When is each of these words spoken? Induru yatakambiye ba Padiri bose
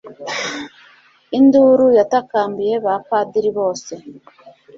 Induru 1.37 1.87
yatakambiye 1.97 2.73
ba 2.85 2.95
Padiri 3.07 3.49
bose 3.57 3.93